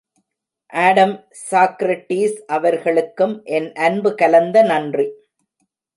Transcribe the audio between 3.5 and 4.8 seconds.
என் அன்பு கலந்த